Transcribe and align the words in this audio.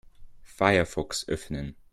Firefox 0.43 1.27
öffnen. 1.29 1.75